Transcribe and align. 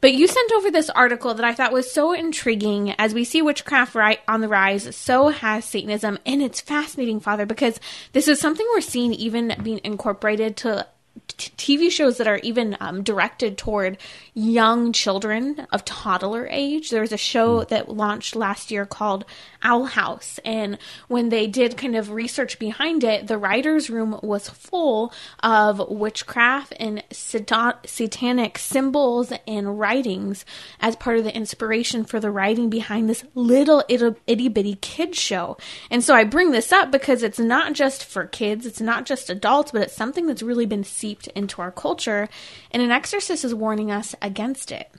But 0.00 0.14
you 0.14 0.26
sent 0.26 0.52
over 0.52 0.70
this 0.70 0.90
article 0.90 1.34
that 1.34 1.44
I 1.44 1.54
thought 1.54 1.72
was 1.72 1.90
so 1.90 2.12
intriguing 2.12 2.92
as 2.98 3.14
we 3.14 3.24
see 3.24 3.42
witchcraft 3.42 3.94
right 3.94 4.20
on 4.28 4.40
the 4.40 4.48
rise, 4.48 4.94
so 4.94 5.28
has 5.28 5.64
Satanism. 5.64 6.18
And 6.26 6.42
it's 6.42 6.60
fascinating, 6.60 7.20
Father, 7.20 7.46
because 7.46 7.80
this 8.12 8.28
is 8.28 8.40
something 8.40 8.66
we're 8.74 8.80
seeing 8.80 9.14
even 9.14 9.54
being 9.62 9.80
incorporated 9.84 10.56
to 10.58 10.86
TV 11.28 11.90
shows 11.90 12.18
that 12.18 12.28
are 12.28 12.40
even 12.42 12.76
um, 12.80 13.02
directed 13.02 13.58
toward 13.58 13.98
young 14.38 14.92
children 14.92 15.66
of 15.72 15.82
toddler 15.86 16.46
age. 16.50 16.90
There 16.90 17.00
was 17.00 17.10
a 17.10 17.16
show 17.16 17.60
mm. 17.60 17.68
that 17.68 17.88
launched 17.88 18.36
last 18.36 18.70
year 18.70 18.84
called 18.84 19.24
Owl 19.62 19.86
House, 19.86 20.38
and 20.44 20.76
when 21.08 21.30
they 21.30 21.46
did 21.46 21.78
kind 21.78 21.96
of 21.96 22.10
research 22.10 22.58
behind 22.58 23.02
it, 23.02 23.28
the 23.28 23.38
writers' 23.38 23.88
room 23.88 24.20
was 24.22 24.50
full 24.50 25.10
of 25.42 25.80
witchcraft 25.88 26.74
and 26.78 27.02
satanic 27.10 28.58
symbols 28.58 29.32
and 29.48 29.78
writings 29.78 30.44
as 30.80 30.96
part 30.96 31.16
of 31.16 31.24
the 31.24 31.34
inspiration 31.34 32.04
for 32.04 32.20
the 32.20 32.30
writing 32.30 32.68
behind 32.68 33.08
this 33.08 33.24
little 33.34 33.82
itty 33.88 34.48
bitty 34.48 34.74
kid 34.82 35.16
show. 35.16 35.56
And 35.90 36.04
so 36.04 36.14
I 36.14 36.24
bring 36.24 36.50
this 36.50 36.72
up 36.72 36.90
because 36.90 37.22
it's 37.22 37.38
not 37.38 37.72
just 37.72 38.04
for 38.04 38.26
kids, 38.26 38.66
it's 38.66 38.82
not 38.82 39.06
just 39.06 39.30
adults, 39.30 39.72
but 39.72 39.80
it's 39.80 39.96
something 39.96 40.26
that's 40.26 40.42
really 40.42 40.66
been 40.66 40.84
seeped 40.84 41.26
into 41.28 41.62
our 41.62 41.72
culture, 41.72 42.28
and 42.70 42.82
an 42.82 42.90
exorcist 42.90 43.42
is 43.42 43.54
warning 43.54 43.90
us 43.90 44.14
against 44.26 44.70
it. 44.70 44.90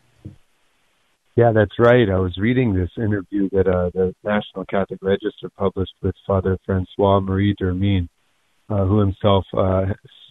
Yeah, 1.36 1.52
that's 1.52 1.78
right. 1.78 2.10
I 2.10 2.18
was 2.18 2.36
reading 2.38 2.74
this 2.74 2.90
interview 2.98 3.48
that 3.52 3.68
uh, 3.68 3.92
the 3.94 4.16
National 4.24 4.66
Catholic 4.66 5.00
Register 5.04 5.50
published 5.56 5.94
with 6.02 6.16
Father 6.26 6.58
Francois 6.66 7.20
Marie 7.20 7.56
Dermine, 7.62 8.10
uh, 8.70 8.86
who 8.86 9.00
himself, 9.00 9.46
uh, 9.56 9.86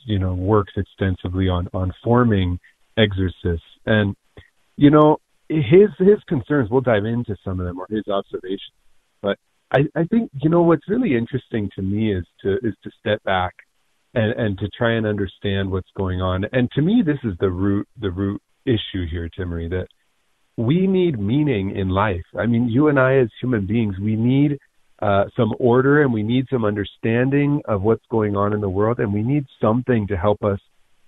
you 0.05 0.19
know, 0.19 0.35
works 0.35 0.73
extensively 0.77 1.49
on 1.49 1.69
on 1.73 1.93
forming 2.03 2.59
exorcists, 2.97 3.67
and 3.87 4.17
you 4.77 4.91
know, 4.91 5.19
his 5.49 5.91
his 5.99 6.19
concerns. 6.27 6.71
We'll 6.71 6.81
dive 6.81 7.05
into 7.05 7.37
some 7.45 7.61
of 7.61 7.67
them 7.67 7.79
or 7.79 7.87
his 7.89 8.09
observations, 8.09 8.75
but 9.23 9.39
I, 9.71 9.83
I 9.95 10.05
think 10.05 10.33
you 10.43 10.51
know 10.51 10.63
what's 10.63 10.89
really 10.89 11.17
interesting 11.17 11.71
to 11.77 11.83
me 11.83 12.13
is 12.13 12.25
to 12.43 12.55
is 12.65 12.75
to 12.83 12.91
step 12.99 13.23
back 13.23 13.55
and 14.15 14.33
and 14.33 14.59
to 14.59 14.69
try 14.77 14.95
and 14.95 15.07
understand 15.07 15.71
what's 15.71 15.91
going 15.97 16.21
on. 16.21 16.47
And 16.51 16.69
to 16.73 16.83
me, 16.83 17.03
this 17.07 17.19
is 17.23 17.35
the 17.39 17.51
root 17.51 17.87
the 18.01 18.11
root 18.11 18.43
issue 18.67 19.07
here, 19.11 19.29
Timmerie, 19.29 19.71
that 19.71 19.87
we 20.57 20.87
need 20.87 21.19
meaning 21.19 21.77
in 21.77 21.89
life. 21.89 22.25
I 22.39 22.47
mean, 22.47 22.69
you 22.69 22.89
and 22.89 22.99
I 22.99 23.19
as 23.19 23.29
human 23.41 23.67
beings, 23.67 23.97
we 24.01 24.17
need 24.17 24.59
uh, 25.01 25.25
some 25.37 25.53
order 25.59 26.03
and 26.03 26.13
we 26.13 26.23
need 26.23 26.47
some 26.51 26.65
understanding 26.65 27.61
of 27.67 27.83
what's 27.83 28.05
going 28.11 28.37
on 28.37 28.53
in 28.53 28.61
the 28.61 28.69
world, 28.69 28.99
and 28.99 29.13
we 29.13 29.23
need 29.23 29.45
something 29.61 30.07
to 30.09 30.17
help 30.17 30.43
us 30.43 30.59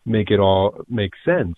make 0.05 0.31
it 0.31 0.39
all 0.39 0.84
make 0.89 1.12
sense. 1.25 1.56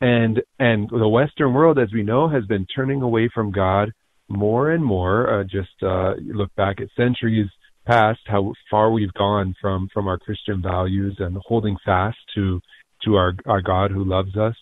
And 0.00 0.42
and 0.58 0.88
the 0.90 1.08
Western 1.08 1.52
world, 1.52 1.78
as 1.78 1.92
we 1.92 2.02
know, 2.02 2.28
has 2.28 2.44
been 2.46 2.66
turning 2.74 3.02
away 3.02 3.30
from 3.32 3.52
God 3.52 3.92
more 4.28 4.70
and 4.70 4.84
more. 4.84 5.40
Uh, 5.40 5.44
just 5.44 5.82
uh, 5.82 6.14
look 6.24 6.54
back 6.56 6.80
at 6.80 6.88
centuries 6.96 7.48
past, 7.86 8.20
how 8.26 8.52
far 8.70 8.90
we've 8.90 9.12
gone 9.12 9.54
from 9.60 9.88
from 9.92 10.08
our 10.08 10.18
Christian 10.18 10.62
values 10.62 11.16
and 11.18 11.36
holding 11.46 11.76
fast 11.84 12.18
to 12.34 12.60
to 13.04 13.16
our 13.16 13.34
our 13.46 13.60
God 13.60 13.90
who 13.90 14.04
loves 14.04 14.36
us. 14.36 14.54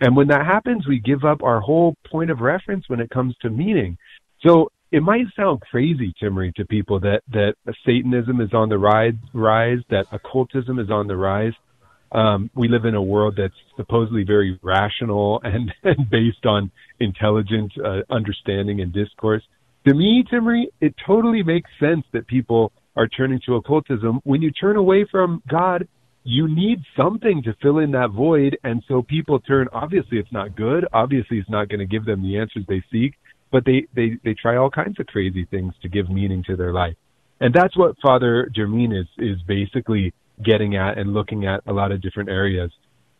And 0.00 0.16
when 0.16 0.28
that 0.28 0.44
happens, 0.44 0.86
we 0.86 1.00
give 1.00 1.24
up 1.24 1.42
our 1.42 1.60
whole 1.60 1.94
point 2.10 2.30
of 2.30 2.40
reference 2.40 2.88
when 2.88 3.00
it 3.00 3.10
comes 3.10 3.34
to 3.42 3.50
meaning. 3.50 3.96
So 4.46 4.70
it 4.92 5.02
might 5.02 5.26
sound 5.34 5.60
crazy, 5.62 6.12
Timmerie, 6.22 6.54
to 6.54 6.64
people 6.64 7.00
that 7.00 7.22
that 7.32 7.54
Satanism 7.84 8.40
is 8.40 8.52
on 8.52 8.68
the 8.68 8.78
rise, 8.78 9.14
rise 9.32 9.78
that 9.90 10.06
occultism 10.12 10.78
is 10.78 10.90
on 10.90 11.06
the 11.06 11.16
rise. 11.16 11.54
Um, 12.12 12.50
we 12.54 12.68
live 12.68 12.84
in 12.84 12.94
a 12.94 13.02
world 13.02 13.34
that's 13.36 13.54
supposedly 13.76 14.22
very 14.22 14.58
rational 14.62 15.40
and, 15.44 15.72
and 15.82 16.08
based 16.08 16.46
on 16.46 16.70
intelligent 17.00 17.72
uh, 17.84 18.02
understanding 18.10 18.80
and 18.80 18.92
discourse 18.92 19.42
to 19.86 19.94
me, 19.94 20.24
Timmerie, 20.30 20.66
it 20.80 20.94
totally 21.06 21.42
makes 21.44 21.70
sense 21.78 22.04
that 22.12 22.26
people 22.26 22.72
are 22.96 23.06
turning 23.06 23.40
to 23.46 23.54
occultism. 23.54 24.20
When 24.24 24.42
you 24.42 24.50
turn 24.50 24.76
away 24.76 25.06
from 25.08 25.42
God, 25.48 25.86
you 26.26 26.48
need 26.48 26.80
something 26.96 27.42
to 27.44 27.54
fill 27.62 27.78
in 27.78 27.92
that 27.92 28.10
void. 28.10 28.58
And 28.64 28.82
so 28.88 29.02
people 29.02 29.40
turn, 29.40 29.68
obviously 29.72 30.18
it's 30.18 30.32
not 30.32 30.56
good. 30.56 30.86
Obviously 30.92 31.38
it's 31.38 31.50
not 31.50 31.68
going 31.68 31.80
to 31.80 31.86
give 31.86 32.04
them 32.04 32.22
the 32.22 32.38
answers 32.38 32.64
they 32.68 32.82
seek, 32.90 33.14
but 33.50 33.64
they, 33.64 33.86
they, 33.94 34.18
they 34.24 34.34
try 34.34 34.56
all 34.56 34.70
kinds 34.70 34.98
of 35.00 35.06
crazy 35.06 35.46
things 35.50 35.72
to 35.82 35.88
give 35.88 36.10
meaning 36.10 36.42
to 36.44 36.56
their 36.56 36.72
life. 36.72 36.96
And 37.40 37.54
that's 37.54 37.76
what 37.76 37.96
Father 38.02 38.50
Dermine 38.56 38.98
is, 38.98 39.06
is 39.18 39.36
basically 39.46 40.12
getting 40.44 40.76
at 40.76 40.98
and 40.98 41.12
looking 41.14 41.46
at 41.46 41.60
a 41.66 41.72
lot 41.72 41.92
of 41.92 42.02
different 42.02 42.28
areas 42.28 42.70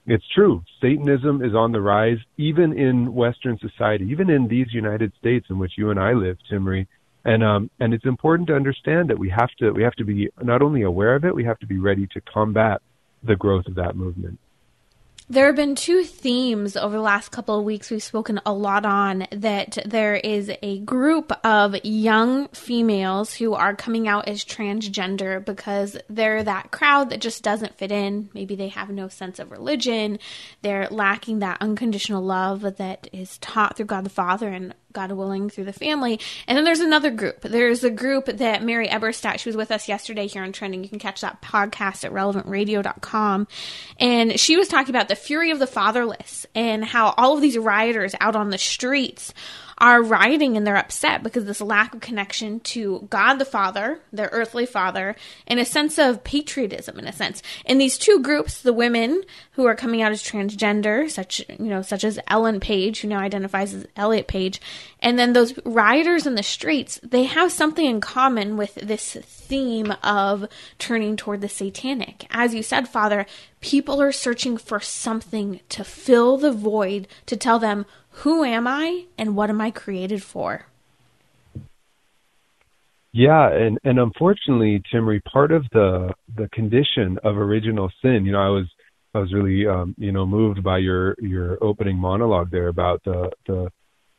it's 0.07 0.25
true. 0.35 0.63
Satanism 0.81 1.43
is 1.43 1.55
on 1.55 1.73
the 1.73 1.81
rise, 1.81 2.19
even 2.37 2.79
in 2.79 3.13
Western 3.13 3.59
society, 3.59 4.07
even 4.11 4.31
in 4.31 4.47
these 4.47 4.73
United 4.73 5.13
States 5.19 5.47
in 5.51 5.59
which 5.59 5.73
you 5.77 5.91
and 5.91 5.99
I 5.99 6.13
live, 6.13 6.39
Timmerie. 6.51 6.87
And 7.25 7.43
um, 7.43 7.71
and 7.81 7.93
it's 7.93 8.05
important 8.05 8.47
to 8.49 8.55
understand 8.55 9.11
that 9.11 9.19
we 9.19 9.29
have 9.31 9.51
to 9.59 9.73
we 9.73 9.83
have 9.83 9.95
to 9.95 10.05
be 10.05 10.31
not 10.41 10.63
only 10.63 10.83
aware 10.83 11.17
of 11.17 11.25
it, 11.25 11.35
we 11.35 11.45
have 11.45 11.59
to 11.59 11.67
be 11.67 11.79
ready 11.79 12.07
to 12.13 12.21
combat 12.21 12.81
the 13.23 13.37
growth 13.37 13.67
of 13.67 13.75
that 13.77 13.97
movement. 13.97 14.39
There 15.29 15.47
have 15.47 15.57
been 15.57 15.75
two 15.75 16.05
themes 16.05 16.77
over 16.77 16.95
the 16.95 17.03
last 17.03 17.31
couple 17.31 17.59
of 17.59 17.65
weeks 17.65 17.91
we've 17.91 18.01
spoken 18.01 18.41
a 18.47 18.53
lot 18.53 18.87
on 18.87 19.27
that 19.33 19.77
there 19.85 20.15
is 20.15 20.53
a 20.63 20.79
group 20.79 21.33
of 21.45 21.75
young 21.85 22.47
females 22.49 23.35
who 23.35 23.55
are 23.55 23.75
coming 23.75 24.07
out 24.07 24.29
as 24.29 24.45
transgender 24.45 25.45
because 25.45 25.97
they're 26.09 26.45
that 26.45 26.71
crowd 26.71 27.11
that 27.11 27.21
just 27.21 27.43
doesn't 27.43 27.77
fit 27.77 27.91
in. 27.91 28.31
Maybe 28.35 28.55
they 28.55 28.69
have 28.69 28.89
no 28.89 29.09
sense 29.09 29.41
of 29.41 29.51
religion. 29.51 30.21
They're 30.63 30.87
lacking 30.93 31.41
that 31.41 31.61
unconditional 31.61 32.23
love 32.23 32.61
that 32.77 33.09
is 33.13 33.39
taught 33.39 33.77
through 33.77 33.87
God 33.87 34.05
the 34.05 34.11
Father 34.11 34.49
and 34.49 34.77
God 34.97 35.13
willing, 35.13 35.51
through 35.51 35.65
the 35.65 35.73
family. 35.73 36.19
And 36.49 36.57
then 36.57 36.65
there's 36.65 36.81
another 36.81 37.11
group. 37.11 37.43
There's 37.43 37.85
a 37.85 37.91
group 37.91 38.27
that 38.27 38.65
Mary 38.65 38.89
Eberstadt, 38.89 39.39
she 39.39 39.49
was 39.49 39.57
with 39.57 39.71
us 39.71 39.89
yesterday 39.89 40.27
here 40.27 40.43
on 40.43 40.53
Trending. 40.53 40.83
You 40.83 40.89
can 40.89 40.99
catch 40.99 41.21
that 41.21 41.43
podcast 41.43 42.05
at 42.05 42.13
relevantradio.com. 42.13 43.47
And 44.01 44.41
she 44.41 44.57
was 44.57 44.69
talking 44.69 44.95
about 44.95 45.09
the 45.09 45.15
fury 45.15 45.51
of 45.51 45.59
the 45.59 45.67
fatherless 45.67 46.47
and 46.55 46.85
how 46.85 47.15
all 47.17 47.35
of 47.35 47.43
these 47.43 47.59
rioters 47.59 48.15
out 48.21 48.35
on 48.35 48.51
the 48.51 48.59
streets 48.59 49.35
are 49.79 50.03
rioting 50.03 50.57
and 50.57 50.67
they're 50.67 50.77
upset 50.77 51.23
because 51.23 51.45
this 51.45 51.61
lack 51.61 51.95
of 51.95 52.01
connection 52.01 52.61
to 52.61 53.07
God 53.11 53.35
the 53.35 53.45
Father, 53.45 54.01
their 54.13 54.31
earthly 54.33 54.65
father, 54.65 55.17
and 55.47 55.61
a 55.61 55.65
sense 55.65 55.99
of 55.99 56.25
patriotism 56.25 56.99
in 56.99 57.07
a 57.07 57.13
sense. 57.13 57.43
In 57.65 57.79
these 57.79 57.99
two 57.99 58.21
groups, 58.23 58.63
the 58.63 58.73
women 58.73 59.23
who 59.53 59.67
are 59.67 59.75
coming 59.75 60.01
out 60.01 60.13
as 60.13 60.23
transgender, 60.23 61.11
such 61.11 61.41
you 61.49 61.67
know, 61.67 61.83
such 61.83 62.05
as 62.05 62.19
Ellen 62.29 62.61
Page, 62.61 63.01
who 63.01 63.09
now 63.09 63.19
identifies 63.19 63.75
as 63.75 63.87
Elliot 63.97 64.29
Page, 64.29 64.61
and 65.01 65.19
then 65.19 65.33
those 65.33 65.59
rioters 65.65 66.27
in 66.27 66.35
the 66.35 66.43
streets, 66.43 66.99
they 67.03 67.25
have 67.25 67.53
something 67.53 67.85
in 67.85 68.01
common 68.01 68.57
with 68.57 68.75
this 68.77 69.15
theme 69.15 69.93
of 70.03 70.47
turning 70.79 71.17
toward 71.17 71.43
the 71.43 71.49
satanic. 71.49 72.27
As 72.31 72.55
you 72.55 72.63
said, 72.63 72.89
Father, 72.89 73.27
people 73.61 74.01
are 74.01 74.13
searching 74.13 74.57
for 74.57 74.81
something 74.81 75.61
to 75.69 75.85
fill 75.85 76.37
the 76.39 76.53
void, 76.53 77.09
to 77.27 77.37
tell 77.37 77.59
them 77.59 77.87
who 78.11 78.45
am 78.45 78.67
I 78.67 79.05
and 79.19 79.37
what 79.37 79.51
am 79.51 79.61
I 79.61 79.71
created 79.71 80.23
for? 80.23 80.67
Yeah, 83.13 83.51
and 83.51 83.79
and 83.83 83.99
unfortunately, 83.99 84.83
Timmerie, 84.93 85.25
part 85.25 85.51
of 85.51 85.65
the 85.73 86.13
the 86.37 86.49
condition 86.51 87.19
of 87.25 87.39
original 87.39 87.91
sin, 88.03 88.27
you 88.27 88.33
know, 88.33 88.41
I 88.41 88.51
was 88.51 88.67
I 89.15 89.21
was 89.21 89.33
really 89.33 89.67
um, 89.67 89.95
you 89.97 90.13
know 90.13 90.27
moved 90.27 90.63
by 90.63 90.79
your 90.79 91.17
your 91.19 91.57
opening 91.63 91.97
monologue 91.97 92.51
there 92.51 92.69
about 92.69 93.03
the 93.05 93.31
the 93.47 93.71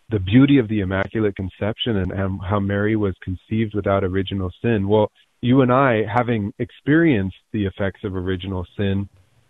the 0.09 0.19
beauty 0.19 0.57
of 0.57 0.68
the 0.68 0.79
Immaculate 0.79 1.35
Conception 1.35 1.97
and, 1.97 2.12
and 2.12 2.40
how 2.41 2.59
Mary 2.59 2.95
was 2.95 3.16
conceived 3.22 3.75
without 3.75 4.03
original 4.03 4.51
sin. 4.62 4.88
Well, 4.88 5.12
you 5.41 5.62
and 5.62 5.72
I, 5.72 6.03
having 6.06 6.53
experienced 6.59 7.35
the 7.51 7.66
effects 7.66 8.03
of 8.03 8.16
original 8.16 8.66
sin, 8.78 9.09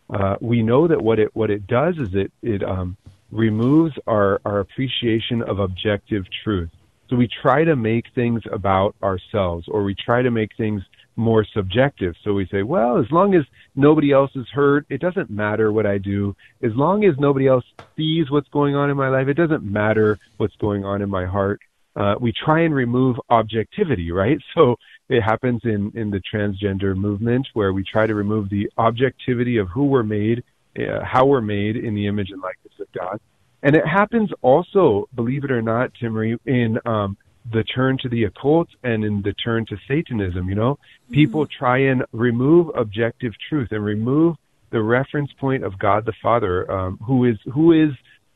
uh, 0.10 0.36
we 0.42 0.64
know 0.64 0.88
that 0.88 1.02
what 1.02 1.20
it 1.20 1.36
what 1.36 1.50
it 1.50 1.68
does 1.68 1.98
is 1.98 2.16
it 2.16 2.32
it 2.42 2.64
um, 2.64 2.98
removes 3.32 3.94
our, 4.08 4.42
our 4.46 4.60
appreciation 4.60 5.42
of 5.44 5.60
objective 5.60 6.26
truth. 6.44 6.70
So 7.10 7.16
we 7.16 7.28
try 7.28 7.64
to 7.64 7.76
make 7.76 8.06
things 8.16 8.42
about 8.52 8.96
ourselves 9.02 9.68
or 9.68 9.84
we 9.84 9.96
try 9.96 10.22
to 10.22 10.32
make 10.32 10.56
things 10.58 10.82
more 11.18 11.46
subjective. 11.54 12.16
So 12.24 12.34
we 12.34 12.48
say, 12.48 12.64
well, 12.64 12.98
as 12.98 13.12
long 13.12 13.34
as 13.36 13.44
nobody 13.76 14.12
else 14.12 14.32
is 14.36 14.48
hurt, 14.54 14.86
it 14.90 15.02
doesn't 15.02 15.30
matter 15.30 15.72
what 15.72 15.86
I 15.86 15.98
do. 15.98 16.36
As 16.62 16.72
long 16.76 17.04
as 17.04 17.18
nobody 17.18 17.48
else 17.48 17.66
sees 17.96 18.30
what's 18.30 18.50
going 18.50 18.76
on 18.76 18.90
in 18.90 18.98
my 18.98 19.10
life, 19.10 19.28
it 19.28 19.34
doesn't 19.34 19.64
matter 19.64 20.20
what's 20.38 20.56
going 20.56 20.86
on 20.86 21.02
in 21.02 21.10
my 21.10 21.26
heart. 21.26 21.60
Uh, 21.96 22.16
we 22.20 22.32
try 22.32 22.62
and 22.62 22.76
remove 22.76 23.18
objectivity, 23.30 24.12
right? 24.12 24.38
So 24.56 24.76
it 25.10 25.22
happens 25.22 25.62
in, 25.64 25.92
in 25.96 26.10
the 26.12 26.22
transgender 26.34 26.96
movement 26.96 27.48
where 27.54 27.72
we 27.72 27.84
try 27.84 28.06
to 28.06 28.14
remove 28.14 28.50
the 28.50 28.70
objectivity 28.78 29.58
of 29.58 29.70
who 29.70 29.86
we're 29.86 30.04
made 30.04 30.44
uh, 30.78 31.04
how 31.04 31.26
we're 31.26 31.42
made 31.42 31.76
in 31.76 31.96
the 31.96 32.08
image 32.08 32.30
and 32.30 32.42
likeness 32.42 32.74
of 32.80 32.88
God. 32.92 33.20
And 33.64 33.76
it 33.76 33.86
happens 33.88 34.30
also, 34.42 35.10
believe 35.16 35.44
it 35.44 35.52
or 35.52 35.62
not, 35.62 35.92
Timmerie, 36.00 36.38
in 36.46 36.78
um, 36.86 37.18
the 37.52 37.64
turn 37.64 37.98
to 38.00 38.10
the 38.10 38.26
occult 38.26 38.68
and 38.84 39.04
in 39.04 39.22
the 39.22 39.34
turn 39.34 39.66
to 39.68 39.78
Satanism. 39.88 40.50
You 40.50 40.56
know, 40.56 40.74
mm-hmm. 40.74 41.14
people 41.14 41.48
try 41.48 41.78
and 41.80 42.04
remove 42.12 42.72
objective 42.76 43.34
truth 43.50 43.70
and 43.72 43.84
remove 43.84 44.36
the 44.70 44.82
reference 44.82 45.32
point 45.40 45.64
of 45.64 45.80
God 45.80 46.06
the 46.06 46.14
Father, 46.22 46.70
um, 46.70 46.98
who 47.06 47.26
is 47.26 47.38
who 47.54 47.72
is 47.72 47.92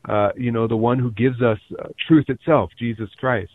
uh, 0.08 0.30
you 0.36 0.50
know, 0.50 0.66
the 0.66 0.76
one 0.76 0.98
who 0.98 1.10
gives 1.12 1.40
us 1.42 1.58
uh, 1.78 1.88
truth 2.08 2.28
itself, 2.28 2.70
Jesus 2.78 3.08
Christ. 3.18 3.52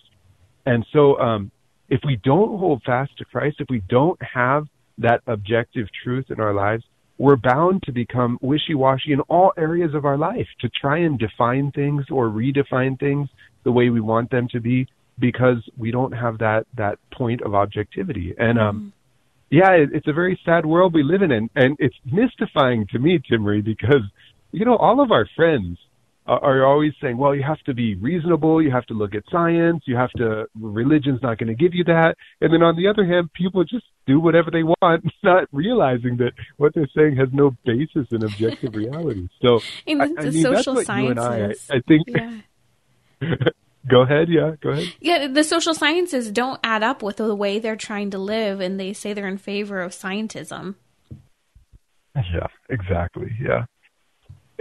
And 0.65 0.85
so, 0.93 1.19
um, 1.19 1.51
if 1.89 2.01
we 2.05 2.17
don't 2.17 2.57
hold 2.57 2.83
fast 2.83 3.17
to 3.17 3.25
Christ, 3.25 3.57
if 3.59 3.67
we 3.69 3.81
don't 3.89 4.19
have 4.21 4.67
that 4.97 5.21
objective 5.27 5.87
truth 6.03 6.25
in 6.29 6.39
our 6.39 6.53
lives, 6.53 6.83
we're 7.17 7.37
bound 7.37 7.83
to 7.83 7.91
become 7.91 8.37
wishy-washy 8.41 9.11
in 9.11 9.21
all 9.21 9.53
areas 9.57 9.93
of 9.93 10.05
our 10.05 10.17
life 10.17 10.47
to 10.59 10.69
try 10.69 10.99
and 10.99 11.17
define 11.17 11.71
things 11.71 12.05
or 12.11 12.27
redefine 12.29 12.99
things 12.99 13.29
the 13.63 13.71
way 13.71 13.89
we 13.89 14.01
want 14.01 14.29
them 14.29 14.47
to 14.49 14.59
be 14.59 14.87
because 15.19 15.57
we 15.77 15.91
don't 15.91 16.13
have 16.13 16.39
that 16.39 16.65
that 16.75 16.99
point 17.11 17.41
of 17.41 17.55
objectivity. 17.55 18.33
And 18.37 18.59
um, 18.59 18.77
mm-hmm. 18.77 19.57
yeah, 19.57 19.71
it, 19.71 19.89
it's 19.93 20.07
a 20.07 20.13
very 20.13 20.39
sad 20.45 20.65
world 20.65 20.93
we 20.93 21.03
live 21.03 21.21
in, 21.21 21.31
and, 21.31 21.49
and 21.55 21.75
it's 21.79 21.95
mystifying 22.05 22.87
to 22.91 22.99
me, 22.99 23.19
Timmerie, 23.19 23.63
because 23.63 24.03
you 24.51 24.65
know 24.65 24.77
all 24.77 25.01
of 25.01 25.11
our 25.11 25.27
friends 25.35 25.77
are 26.27 26.65
always 26.65 26.91
saying, 27.01 27.17
well, 27.17 27.33
you 27.33 27.43
have 27.43 27.61
to 27.61 27.73
be 27.73 27.95
reasonable, 27.95 28.61
you 28.61 28.69
have 28.69 28.85
to 28.87 28.93
look 28.93 29.15
at 29.15 29.23
science, 29.31 29.83
you 29.85 29.95
have 29.95 30.11
to, 30.11 30.45
religion's 30.59 31.21
not 31.21 31.37
going 31.37 31.47
to 31.47 31.55
give 31.55 31.73
you 31.73 31.85
that. 31.85 32.15
And 32.41 32.53
then 32.53 32.61
on 32.61 32.75
the 32.75 32.87
other 32.87 33.05
hand, 33.05 33.31
people 33.33 33.63
just 33.63 33.85
do 34.05 34.19
whatever 34.19 34.51
they 34.51 34.63
want, 34.63 35.05
not 35.23 35.47
realizing 35.53 36.17
that 36.17 36.33
what 36.57 36.73
they're 36.75 36.89
saying 36.95 37.15
has 37.15 37.29
no 37.31 37.55
basis 37.65 38.07
in 38.11 38.23
objective 38.23 38.75
reality. 38.75 39.29
So, 39.41 39.61
in 39.85 40.01
I, 40.01 40.07
the 40.07 40.19
I 40.19 40.29
mean, 40.31 40.43
social 40.43 40.83
sciences. 40.83 41.69
I, 41.69 41.75
I, 41.77 41.81
think. 41.87 42.07
Yeah. 42.07 43.35
go 43.89 44.01
ahead, 44.01 44.29
yeah, 44.29 44.55
go 44.61 44.69
ahead. 44.69 44.87
Yeah, 44.99 45.27
the 45.27 45.43
social 45.43 45.73
sciences 45.73 46.31
don't 46.31 46.59
add 46.63 46.83
up 46.83 47.01
with 47.01 47.17
the 47.17 47.35
way 47.35 47.59
they're 47.59 47.75
trying 47.75 48.11
to 48.11 48.17
live, 48.17 48.59
and 48.59 48.79
they 48.79 48.93
say 48.93 49.13
they're 49.13 49.27
in 49.27 49.37
favor 49.37 49.81
of 49.81 49.91
scientism. 49.91 50.75
Yeah, 52.15 52.47
exactly. 52.69 53.31
Yeah 53.39 53.65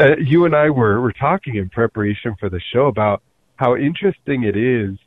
uh, 0.01 0.17
you 0.19 0.45
and 0.45 0.55
I 0.55 0.71
were 0.71 1.01
were 1.01 1.13
talking 1.13 1.57
in 1.57 1.69
preparation 1.69 2.37
for 2.39 2.49
the 2.49 2.61
show 2.73 2.87
about 2.87 3.23
how 3.57 3.77
interesting 3.77 4.45
it 4.45 4.57
is 4.57 4.99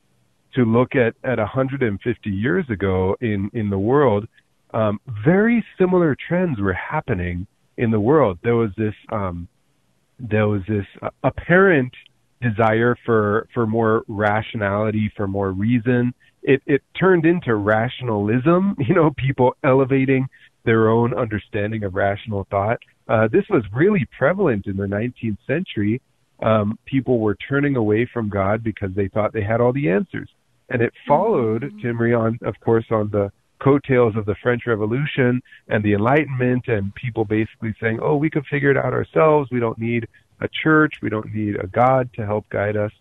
to 0.55 0.65
look 0.65 0.95
at 0.95 1.15
at 1.23 1.37
150 1.37 2.29
years 2.29 2.65
ago 2.69 3.15
in 3.21 3.49
in 3.53 3.69
the 3.69 3.79
world. 3.79 4.27
Um, 4.73 4.99
very 5.25 5.63
similar 5.77 6.15
trends 6.27 6.59
were 6.59 6.73
happening 6.73 7.47
in 7.77 7.91
the 7.91 7.99
world. 7.99 8.39
There 8.43 8.55
was 8.55 8.71
this 8.77 8.95
um, 9.11 9.47
there 10.19 10.47
was 10.47 10.61
this 10.67 10.85
uh, 11.01 11.09
apparent 11.23 11.93
desire 12.41 12.95
for 13.05 13.47
for 13.53 13.67
more 13.67 14.03
rationality, 14.07 15.11
for 15.15 15.27
more 15.27 15.51
reason. 15.51 16.13
It 16.43 16.61
it 16.65 16.81
turned 16.99 17.25
into 17.25 17.55
rationalism. 17.55 18.75
You 18.87 18.95
know, 18.95 19.11
people 19.11 19.55
elevating 19.63 20.27
their 20.65 20.89
own 20.89 21.13
understanding 21.13 21.83
of 21.83 21.95
rational 21.95 22.47
thought. 22.49 22.79
Uh, 23.07 23.27
this 23.27 23.45
was 23.49 23.63
really 23.73 24.05
prevalent 24.17 24.67
in 24.67 24.77
the 24.77 24.85
19th 24.85 25.37
century. 25.47 26.01
Um, 26.43 26.77
people 26.85 27.19
were 27.19 27.35
turning 27.35 27.75
away 27.75 28.07
from 28.11 28.29
God 28.29 28.63
because 28.63 28.91
they 28.95 29.07
thought 29.07 29.33
they 29.33 29.43
had 29.43 29.61
all 29.61 29.73
the 29.73 29.89
answers. 29.89 30.29
And 30.69 30.81
it 30.81 30.93
followed, 31.07 31.63
mm-hmm. 31.63 31.79
Timmerie, 31.79 32.17
on, 32.17 32.37
of 32.43 32.53
course, 32.59 32.85
on 32.91 33.09
the 33.09 33.31
coattails 33.59 34.15
of 34.15 34.25
the 34.25 34.35
French 34.41 34.63
Revolution 34.67 35.41
and 35.67 35.83
the 35.83 35.93
Enlightenment, 35.93 36.67
and 36.67 36.93
people 36.95 37.25
basically 37.25 37.75
saying, 37.81 37.99
oh, 38.01 38.15
we 38.15 38.29
can 38.29 38.43
figure 38.43 38.71
it 38.71 38.77
out 38.77 38.93
ourselves. 38.93 39.49
We 39.51 39.59
don't 39.59 39.77
need 39.77 40.07
a 40.39 40.47
church. 40.47 40.95
We 41.01 41.09
don't 41.09 41.33
need 41.33 41.55
a 41.55 41.67
God 41.67 42.09
to 42.13 42.25
help 42.25 42.49
guide 42.49 42.77
us. 42.77 42.91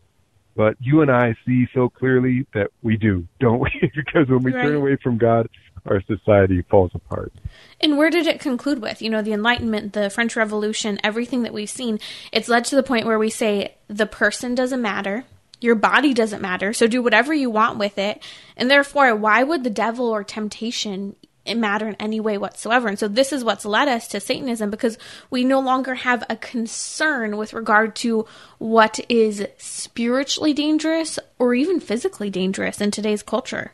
But 0.54 0.76
you 0.80 1.02
and 1.02 1.10
I 1.10 1.36
see 1.46 1.68
so 1.72 1.88
clearly 1.88 2.46
that 2.52 2.70
we 2.82 2.96
do, 2.96 3.28
don't 3.38 3.60
we? 3.60 3.70
because 3.94 4.28
when 4.28 4.42
we 4.42 4.52
right. 4.52 4.64
turn 4.64 4.74
away 4.74 4.96
from 4.96 5.16
God, 5.16 5.48
our 5.86 6.02
society 6.02 6.62
falls 6.62 6.90
apart. 6.94 7.32
And 7.80 7.96
where 7.96 8.10
did 8.10 8.26
it 8.26 8.40
conclude 8.40 8.82
with? 8.82 9.00
You 9.00 9.10
know, 9.10 9.22
the 9.22 9.32
Enlightenment, 9.32 9.92
the 9.92 10.10
French 10.10 10.36
Revolution, 10.36 10.98
everything 11.04 11.44
that 11.44 11.54
we've 11.54 11.70
seen, 11.70 12.00
it's 12.32 12.48
led 12.48 12.64
to 12.66 12.76
the 12.76 12.82
point 12.82 13.06
where 13.06 13.18
we 13.18 13.30
say 13.30 13.76
the 13.86 14.06
person 14.06 14.54
doesn't 14.54 14.82
matter, 14.82 15.24
your 15.60 15.74
body 15.74 16.14
doesn't 16.14 16.42
matter, 16.42 16.72
so 16.72 16.86
do 16.86 17.02
whatever 17.02 17.32
you 17.32 17.50
want 17.50 17.78
with 17.78 17.98
it. 17.98 18.22
And 18.56 18.70
therefore, 18.70 19.14
why 19.14 19.42
would 19.42 19.64
the 19.64 19.70
devil 19.70 20.06
or 20.06 20.24
temptation 20.24 21.16
matter 21.56 21.88
in 21.88 21.96
any 22.00 22.20
way 22.20 22.38
whatsoever. 22.38 22.88
And 22.88 22.98
so 22.98 23.08
this 23.08 23.32
is 23.32 23.44
what's 23.44 23.64
led 23.64 23.88
us 23.88 24.08
to 24.08 24.20
Satanism 24.20 24.70
because 24.70 24.98
we 25.30 25.44
no 25.44 25.60
longer 25.60 25.94
have 25.94 26.24
a 26.28 26.36
concern 26.36 27.36
with 27.36 27.52
regard 27.52 27.96
to 27.96 28.26
what 28.58 29.00
is 29.08 29.46
spiritually 29.56 30.52
dangerous 30.52 31.18
or 31.38 31.54
even 31.54 31.80
physically 31.80 32.30
dangerous 32.30 32.80
in 32.80 32.90
today's 32.90 33.22
culture. 33.22 33.72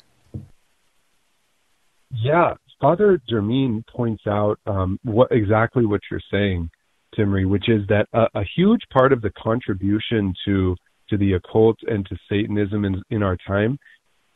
Yeah, 2.11 2.55
Father 2.81 3.21
Dermine 3.31 3.83
points 3.87 4.27
out 4.27 4.59
um, 4.67 4.99
what 5.03 5.33
exactly 5.33 5.87
what 5.87 6.01
you're 6.11 6.21
saying, 6.31 6.71
Timmerie, 7.17 7.49
which 7.49 7.69
is 7.69 7.87
that 7.89 8.07
a, 8.13 8.27
a, 8.35 8.45
huge 8.57 8.83
part 8.93 9.13
of 9.13 9.23
the 9.23 9.31
contribution 9.31 10.35
to 10.45 10.77
to 11.09 11.17
the 11.17 11.35
occult 11.35 11.77
and 11.87 12.07
to 12.07 12.17
Satanism 12.29 12.85
in, 12.85 13.03
in 13.11 13.23
our 13.23 13.37
time 13.47 13.79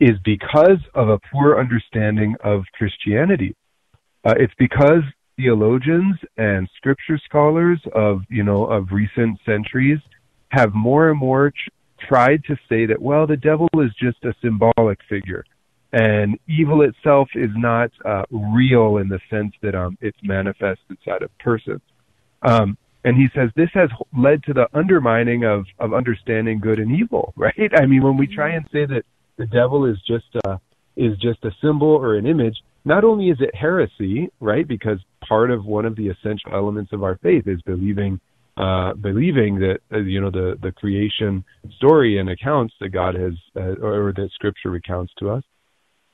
is 0.01 0.17
because 0.25 0.79
of 0.95 1.09
a 1.09 1.19
poor 1.33 1.59
understanding 1.59 2.35
of 2.45 2.63
Christianity. 2.75 3.55
Uh, 4.25 4.35
it's 4.39 4.55
because 4.59 5.03
theologians 5.37 6.17
and 6.37 6.69
scripture 6.77 7.19
scholars 7.25 7.81
of 7.95 8.23
you 8.29 8.43
know 8.43 8.65
of 8.67 8.89
recent 8.91 9.39
centuries 9.47 10.01
have 10.49 10.75
more 10.75 11.11
and 11.11 11.19
more 11.19 11.51
tr- 11.51 12.07
tried 12.09 12.43
to 12.45 12.57
say 12.69 12.87
that 12.87 13.01
well 13.01 13.25
the 13.25 13.37
devil 13.37 13.69
is 13.75 13.93
just 14.01 14.17
a 14.25 14.35
symbolic 14.43 14.99
figure 15.09 15.45
and 15.93 16.39
evil 16.47 16.83
itself 16.83 17.29
is 17.35 17.51
not 17.55 17.91
uh, 18.05 18.25
real 18.31 18.99
in 18.99 19.09
the 19.09 19.21
sense 19.31 19.55
that 19.63 19.75
um, 19.75 19.97
it's 20.01 20.19
manifest 20.23 20.81
inside 20.91 21.23
of 21.23 21.31
persons. 21.39 21.81
Um, 22.43 22.77
and 23.05 23.17
he 23.17 23.29
says 23.35 23.51
this 23.57 23.71
has 23.73 23.89
led 24.17 24.43
to 24.45 24.53
the 24.53 24.69
undermining 24.75 25.45
of, 25.45 25.65
of 25.79 25.95
understanding 25.95 26.61
good 26.61 26.79
and 26.79 26.95
evil, 26.95 27.33
right? 27.37 27.73
I 27.75 27.87
mean, 27.87 28.03
when 28.03 28.17
we 28.17 28.27
try 28.27 28.51
and 28.51 28.67
say 28.71 28.85
that 28.87 29.05
the 29.39 29.47
devil 29.47 29.87
is 29.87 29.97
just 30.07 30.27
a, 30.45 30.61
is 30.97 31.17
just 31.19 31.45
a 31.45 31.51
symbol 31.63 31.89
or 31.89 32.17
an 32.17 32.27
image, 32.27 32.57
not 32.85 33.05
only 33.05 33.31
is 33.31 33.39
it 33.41 33.55
heresy, 33.55 34.31
right? 34.41 34.67
Because 34.67 34.99
part 35.27 35.51
of 35.51 35.65
one 35.65 35.85
of 35.85 35.97
the 35.97 36.09
essential 36.09 36.53
elements 36.53 36.93
of 36.93 37.03
our 37.03 37.17
faith 37.23 37.47
is 37.47 37.63
believing 37.63 38.21
uh, 38.57 38.93
believing 38.95 39.61
that 39.61 39.79
uh, 39.93 39.99
you 39.99 40.21
know 40.21 40.31
the 40.31 40.59
the 40.61 40.73
creation 40.73 41.45
story 41.77 42.19
and 42.19 42.29
accounts 42.29 42.75
that 42.81 42.89
God 42.89 43.15
has 43.15 43.35
uh, 43.57 43.77
or, 43.81 44.09
or 44.09 44.13
that 44.15 44.31
Scripture 44.35 44.71
recounts 44.71 45.13
to 45.21 45.31
us. 45.31 45.45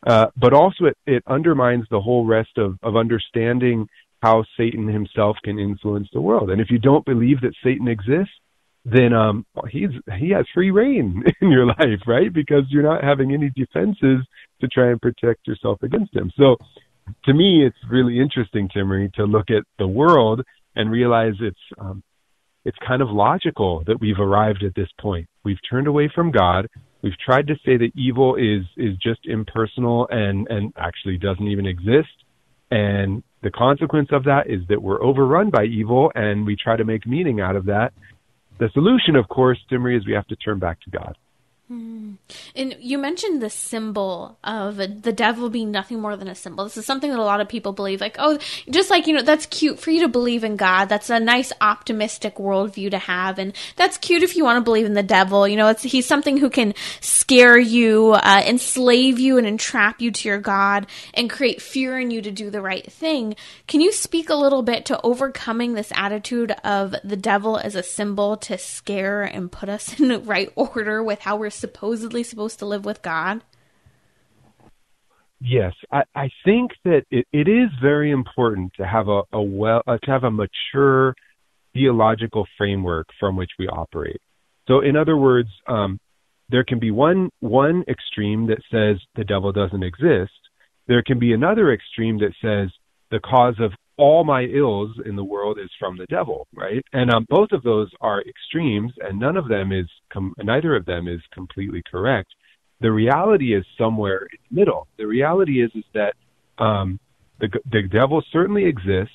Uh, 0.07 0.27
but 0.37 0.53
also 0.53 0.85
it, 0.85 0.99
it 1.07 1.23
undermines 1.27 1.87
the 1.91 2.01
whole 2.01 2.27
rest 2.27 2.59
of, 2.59 2.79
of 2.83 2.97
understanding 2.97 3.89
how 4.23 4.45
Satan 4.59 4.87
himself 4.87 5.39
can 5.43 5.59
influence 5.59 6.09
the 6.13 6.21
world. 6.21 6.51
And 6.51 6.61
if 6.61 6.71
you 6.71 6.79
don't 6.79 7.05
believe 7.07 7.41
that 7.41 7.55
Satan 7.63 7.89
exists, 7.89 8.35
then 8.85 9.13
um, 9.15 9.47
he's 9.71 9.91
he 10.19 10.31
has 10.31 10.45
free 10.53 10.71
reign 10.71 11.23
in 11.41 11.51
your 11.51 11.67
life, 11.67 12.01
right? 12.07 12.33
Because 12.33 12.65
you're 12.69 12.83
not 12.83 13.03
having 13.03 13.33
any 13.33 13.51
defenses 13.57 14.27
to 14.61 14.69
try 14.69 14.91
and 14.91 15.01
protect 15.01 15.47
yourself 15.47 15.83
against 15.83 16.15
him. 16.15 16.31
So, 16.37 16.57
to 17.25 17.35
me, 17.35 17.67
it's 17.67 17.77
really 17.91 18.21
interesting, 18.21 18.69
Timmerie, 18.69 19.13
to 19.15 19.25
look 19.25 19.51
at 19.51 19.65
the 19.79 19.87
world 19.87 20.43
and 20.77 20.91
realize 20.91 21.35
it's 21.41 21.57
um, 21.79 22.03
it's 22.65 22.77
kind 22.87 23.03
of 23.03 23.09
logical 23.11 23.83
that 23.87 24.01
we've 24.01 24.19
arrived 24.19 24.63
at 24.63 24.75
this 24.75 24.89
point. 25.01 25.29
We've 25.45 25.59
turned 25.69 25.87
away 25.87 26.11
from 26.15 26.31
God. 26.31 26.69
We've 27.03 27.19
tried 27.19 27.47
to 27.49 27.55
say 27.65 27.77
that 27.77 27.91
evil 27.95 28.37
is 28.37 28.65
is 28.77 28.97
just 28.99 29.21
impersonal 29.25 30.09
and 30.11 30.47
and 30.49 30.73
actually 30.77 31.17
doesn't 31.19 31.47
even 31.47 31.67
exist. 31.67 32.13
And 32.71 33.23
the 33.43 33.51
consequence 33.51 34.09
of 34.11 34.25
that 34.25 34.49
is 34.49 34.61
that 34.69 34.83
we're 34.83 35.03
overrun 35.03 35.51
by 35.51 35.65
evil 35.65 36.11
and 36.15 36.47
we 36.47 36.57
try 36.57 36.77
to 36.77 36.85
make 36.85 37.07
meaning 37.07 37.41
out 37.41 37.57
of 37.57 37.67
that. 37.67 37.93
The 38.59 38.71
solution, 38.73 39.17
of 39.17 39.29
course, 39.29 39.59
Timmerie, 39.71 39.97
is 39.97 40.07
we 40.07 40.13
have 40.13 40.27
to 40.29 40.37
turn 40.37 40.59
back 40.59 40.81
to 40.83 40.91
God. 40.91 41.17
Hmm. 41.69 42.17
And 42.55 42.77
you 42.79 42.99
mentioned 42.99 43.41
the 43.41 43.49
symbol 43.49 44.37
of 44.45 44.77
the 44.77 45.13
devil 45.13 45.49
being 45.49 45.71
nothing 45.71 45.99
more 45.99 46.15
than 46.15 46.29
a 46.29 46.35
symbol. 46.35 46.65
This 46.65 46.77
is 46.77 46.85
something 46.85 47.11
that 47.11 47.19
a 47.19 47.25
lot 47.25 47.41
of 47.41 47.49
people 47.49 47.73
believe. 47.73 48.03
Like, 48.03 48.17
oh, 48.19 48.39
just 48.69 48.91
like, 48.91 49.07
you 49.07 49.15
know, 49.15 49.23
that's 49.23 49.47
cute 49.47 49.79
for 49.79 49.91
you 49.91 50.03
to 50.03 50.09
believe 50.09 50.45
in 50.45 50.57
God. 50.57 50.91
That's 50.91 51.09
a 51.09 51.19
nice 51.19 51.55
optimistic 51.63 52.37
worldview 52.37 52.91
to 52.91 52.99
have. 52.99 53.39
And 53.39 53.55
that's 53.77 53.97
cute 53.97 54.23
if 54.23 54.37
you 54.37 54.45
want 54.45 54.59
to 54.59 54.63
believe 54.65 54.85
in 54.85 54.93
the 54.93 55.03
devil. 55.03 55.49
You 55.49 55.57
know, 55.57 55.69
it's, 55.69 55.83
he's 55.83 56.07
something 56.07 56.37
who 56.37 56.51
can 56.51 56.75
scare 57.01 57.59
you, 57.59 58.13
uh, 58.13 58.43
enslave 58.45 59.19
you, 59.19 59.39
and 59.39 59.47
entrap 59.47 60.03
you 60.03 60.11
to 60.11 60.29
your 60.29 60.41
God 60.41 60.87
and 61.15 61.31
create 61.31 61.63
fear 61.63 61.99
in 61.99 62.11
you 62.11 62.21
to 62.21 62.31
do 62.31 62.51
the 62.51 62.61
right 62.61 62.93
thing. 62.93 63.37
Can 63.69 63.81
you 63.81 63.91
speak 63.91 64.29
a 64.29 64.35
little 64.35 64.63
bit 64.63 64.85
to 64.87 65.01
overcoming 65.01 65.73
this 65.73 65.93
attitude 65.95 66.53
of 66.63 66.95
the 67.03 67.17
devil 67.17 67.57
as 67.57 67.75
a 67.75 67.83
symbol 67.83 68.37
to 68.37 68.59
scare 68.59 69.23
and 69.23 69.51
put 69.51 69.71
us 69.71 69.99
in 69.99 70.09
the 70.09 70.19
right 70.19 70.53
order 70.57 71.03
with 71.03 71.21
how 71.21 71.37
we're 71.37 71.54
supposedly 71.55 72.23
supposed 72.23 72.59
to 72.59 72.67
live 72.67 72.85
with 72.85 73.03
God? 73.03 73.43
Yes, 75.41 75.75
I, 75.93 76.05
I 76.15 76.31
think 76.45 76.73
that 76.85 77.03
it, 77.11 77.27
it 77.33 77.49
is 77.49 77.69
very 77.83 78.11
important 78.11 78.73
to 78.79 78.87
have 78.87 79.09
a, 79.09 79.23
a 79.33 79.43
well 79.43 79.83
uh, 79.87 79.99
to 79.99 80.11
have 80.11 80.25
a 80.25 80.31
mature 80.31 81.15
theological 81.75 82.47
framework 82.57 83.09
from 83.21 83.37
which 83.37 83.51
we 83.59 83.69
operate. 83.69 84.23
So, 84.67 84.81
in 84.81 84.97
other 84.97 85.17
words, 85.17 85.51
um, 85.67 86.01
there 86.49 86.65
can 86.65 86.79
be 86.79 86.91
one 86.91 87.31
one 87.41 87.85
extreme 87.89 88.47
that 88.47 88.63
says 88.71 88.97
the 89.17 89.25
devil 89.25 89.53
doesn't 89.53 89.83
exist. 89.83 90.33
There 90.87 91.03
can 91.03 91.19
be 91.19 91.33
another 91.33 91.73
extreme 91.73 92.19
that 92.19 92.35
says 92.41 92.71
the 93.11 93.21
cause 93.21 93.57
of 93.59 93.73
all 93.97 94.25
my 94.25 94.43
ills 94.43 94.91
in 95.07 95.17
the 95.17 95.25
world 95.25 95.59
is 95.59 95.71
from 95.79 95.97
the 95.97 96.07
devil, 96.07 96.47
right? 96.55 96.85
And 96.93 97.13
um, 97.13 97.27
both 97.29 97.53
of 97.53 97.63
those 97.63 97.91
are 98.01 98.23
extremes, 98.23 98.93
and 99.01 99.19
none 99.19 99.37
of 99.37 99.49
them 99.49 99.73
is 99.73 99.87
com- 100.13 100.35
neither 100.43 100.75
of 100.75 100.85
them 100.85 101.07
is 101.09 101.21
completely 101.33 101.83
correct. 101.89 102.29
The 102.81 102.91
reality 102.91 103.55
is 103.55 103.65
somewhere 103.79 104.27
in 104.33 104.39
the 104.51 104.61
middle. 104.61 104.89
The 104.99 105.07
reality 105.07 105.63
is 105.63 105.71
is 105.75 105.85
that 105.95 106.15
um, 106.59 106.99
the 107.41 107.49
the 107.71 107.83
devil 107.83 108.23
certainly 108.33 108.65
exists, 108.65 109.15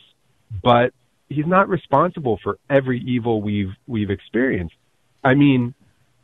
but 0.63 0.93
he's 1.27 1.45
not 1.45 1.69
responsible 1.69 2.39
for 2.43 2.57
every 2.69 3.01
evil 3.01 3.41
we've 3.41 3.73
we've 3.87 4.09
experienced. 4.09 4.75
I 5.23 5.33
mean, 5.35 5.73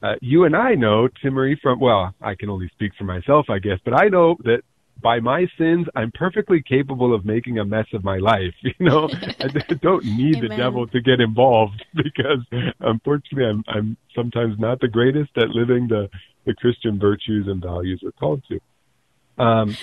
uh, 0.01 0.15
you 0.21 0.45
and 0.45 0.55
I 0.55 0.75
know, 0.75 1.09
Timmerie, 1.24 1.59
from 1.62 1.79
well, 1.79 2.13
I 2.21 2.35
can 2.35 2.50
only 2.50 2.69
speak 2.69 2.93
for 2.97 3.03
myself, 3.03 3.47
I 3.50 3.59
guess, 3.59 3.79
but 3.83 4.00
I 4.00 4.07
know 4.07 4.38
that 4.43 4.62
by 5.01 5.19
my 5.19 5.47
sins, 5.57 5.87
I'm 5.95 6.11
perfectly 6.11 6.61
capable 6.61 7.13
of 7.13 7.25
making 7.25 7.59
a 7.59 7.65
mess 7.65 7.85
of 7.93 8.03
my 8.03 8.17
life. 8.17 8.53
You 8.63 8.73
know, 8.79 9.09
I 9.39 9.47
don't 9.81 10.05
need 10.05 10.37
Amen. 10.37 10.49
the 10.49 10.55
devil 10.55 10.87
to 10.87 11.01
get 11.01 11.19
involved 11.21 11.85
because, 11.95 12.39
unfortunately, 12.79 13.45
I'm 13.45 13.63
I'm 13.67 13.97
sometimes 14.15 14.59
not 14.59 14.79
the 14.79 14.87
greatest 14.87 15.31
at 15.37 15.49
living 15.49 15.87
the 15.87 16.09
the 16.45 16.53
Christian 16.53 16.99
virtues 16.99 17.47
and 17.47 17.61
values 17.61 18.01
we're 18.03 18.11
called 18.11 18.43
to. 18.49 19.43
Um, 19.43 19.77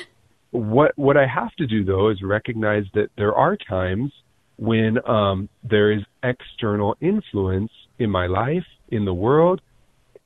what 0.50 0.92
what 0.97 1.16
I 1.16 1.26
have 1.26 1.54
to 1.57 1.66
do 1.66 1.85
though 1.85 2.11
is 2.11 2.23
recognize 2.23 2.85
that 2.95 3.09
there 3.16 3.35
are 3.35 3.57
times 3.57 4.12
when 4.57 4.99
um, 5.09 5.49
there 5.64 5.90
is 5.92 6.02
external 6.23 6.97
influence 7.00 7.73
in 7.99 8.11
my 8.11 8.26
life, 8.26 8.66
in 8.88 9.04
the 9.04 9.14
world. 9.14 9.61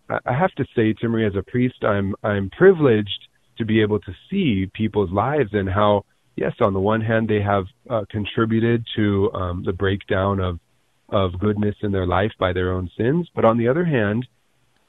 I 0.08 0.32
have 0.32 0.52
to 0.52 0.64
say, 0.76 0.94
Timmerie, 0.94 1.26
as 1.26 1.36
a 1.36 1.42
priest, 1.42 1.82
I'm 1.82 2.14
I'm 2.22 2.50
privileged 2.50 3.25
to 3.58 3.64
be 3.64 3.80
able 3.82 4.00
to 4.00 4.12
see 4.30 4.70
people's 4.74 5.10
lives 5.10 5.50
and 5.52 5.68
how, 5.68 6.04
yes, 6.36 6.52
on 6.60 6.72
the 6.72 6.80
one 6.80 7.00
hand, 7.00 7.28
they 7.28 7.40
have 7.40 7.64
uh, 7.88 8.04
contributed 8.10 8.84
to 8.96 9.30
um, 9.32 9.62
the 9.64 9.72
breakdown 9.72 10.40
of 10.40 10.58
of 11.08 11.38
goodness 11.38 11.76
in 11.82 11.92
their 11.92 12.06
life 12.06 12.32
by 12.36 12.52
their 12.52 12.72
own 12.72 12.90
sins, 12.96 13.28
but 13.32 13.44
on 13.44 13.56
the 13.56 13.68
other 13.68 13.84
hand, 13.84 14.26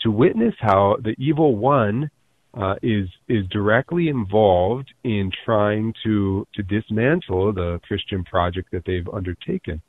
to 0.01 0.09
witness 0.09 0.55
how 0.59 0.97
the 1.03 1.15
evil 1.19 1.55
one 1.55 2.09
uh, 2.53 2.75
is 2.81 3.07
is 3.27 3.45
directly 3.49 4.07
involved 4.07 4.91
in 5.03 5.31
trying 5.45 5.93
to 6.03 6.47
to 6.55 6.63
dismantle 6.63 7.53
the 7.53 7.79
Christian 7.87 8.23
project 8.23 8.71
that 8.71 8.83
they've 8.85 9.07
undertaken. 9.13 9.81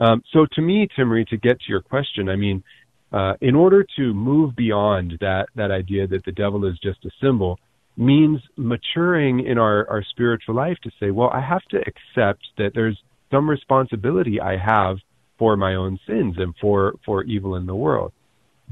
Um, 0.00 0.22
so, 0.32 0.46
to 0.52 0.62
me, 0.62 0.88
Timmerie, 0.96 1.26
to 1.28 1.36
get 1.36 1.60
to 1.60 1.68
your 1.68 1.82
question, 1.82 2.28
I 2.28 2.36
mean, 2.36 2.64
uh, 3.12 3.34
in 3.40 3.54
order 3.54 3.86
to 3.96 4.14
move 4.14 4.56
beyond 4.56 5.18
that 5.20 5.48
that 5.54 5.70
idea 5.70 6.06
that 6.06 6.24
the 6.24 6.32
devil 6.32 6.64
is 6.64 6.78
just 6.82 7.04
a 7.04 7.10
symbol, 7.20 7.58
means 7.96 8.40
maturing 8.56 9.46
in 9.46 9.58
our, 9.58 9.88
our 9.88 10.02
spiritual 10.10 10.54
life 10.54 10.78
to 10.82 10.90
say, 10.98 11.10
well, 11.10 11.30
I 11.30 11.40
have 11.40 11.62
to 11.70 11.78
accept 11.78 12.42
that 12.58 12.72
there's 12.74 12.98
some 13.30 13.48
responsibility 13.48 14.40
I 14.40 14.56
have 14.56 14.96
for 15.38 15.56
my 15.56 15.74
own 15.74 15.98
sins 16.06 16.36
and 16.38 16.54
for, 16.60 16.94
for 17.04 17.24
evil 17.24 17.56
in 17.56 17.66
the 17.66 17.74
world. 17.74 18.12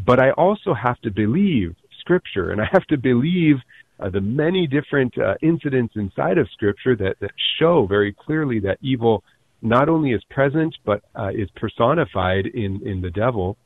But 0.07 0.21
I 0.21 0.31
also 0.33 0.73
have 0.75 1.01
to 1.03 1.11
believe 1.11 1.75
Scripture, 2.01 2.51
and 2.51 2.61
I 2.61 2.69
have 2.73 2.87
to 2.87 2.97
believe 2.97 3.57
uh, 3.99 4.09
the 4.09 4.21
many 4.21 4.67
different 4.67 5.17
uh, 5.19 5.35
incidents 5.43 5.95
inside 5.97 6.39
of 6.39 6.49
Scripture 6.53 6.97
that, 6.97 7.17
that 7.21 7.33
show 7.59 7.87
very 7.87 8.15
clearly 8.15 8.61
that 8.61 8.79
evil 8.81 9.23
not 9.63 9.91
only 9.91 10.13
is 10.13 10.23
present 10.31 10.75
but 10.87 11.03
uh, 11.15 11.29
is 11.29 11.49
personified 11.57 12.47
in, 12.47 12.81
in 12.87 13.03
the 13.03 13.11
devil, 13.11 13.59